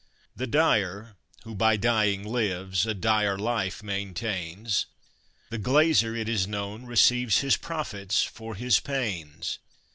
The 0.35 0.47
dyer, 0.47 1.15
who 1.43 1.53
by 1.53 1.77
dying 1.77 2.23
lives, 2.23 2.87
a 2.87 2.95
dire 2.95 3.37
life 3.37 3.83
maintains; 3.83 4.87
The 5.51 5.59
glazier, 5.59 6.15
it 6.15 6.27
is 6.27 6.47
known, 6.47 6.87
receives 6.87 7.41
his 7.41 7.55
profits 7.55 8.23
for 8.23 8.55
his 8.55 8.79
panes. 8.79 9.59